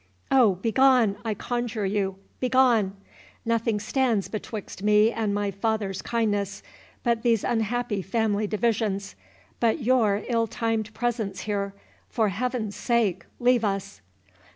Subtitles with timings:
[0.31, 2.95] —"Oh, begone, I conjure you, begone!
[3.45, 6.63] Nothing stands betwixt me and my father's kindness,
[7.03, 14.01] but these unhappy family divisions—but your ill timed presence here—for Heaven's sake, leave us!"